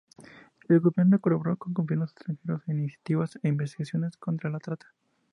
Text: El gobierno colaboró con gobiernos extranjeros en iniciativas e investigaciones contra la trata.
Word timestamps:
El 0.67 0.79
gobierno 0.79 1.19
colaboró 1.19 1.57
con 1.57 1.75
gobiernos 1.75 2.11
extranjeros 2.13 2.67
en 2.67 2.79
iniciativas 2.79 3.37
e 3.43 3.49
investigaciones 3.49 4.17
contra 4.17 4.49
la 4.49 4.57
trata. 4.57 4.87